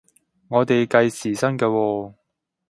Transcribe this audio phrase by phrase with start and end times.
[0.47, 2.13] 我哋計時薪嘅喎？